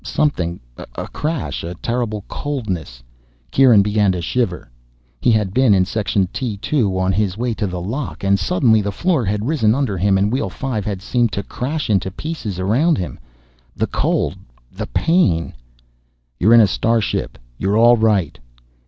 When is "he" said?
5.19-5.29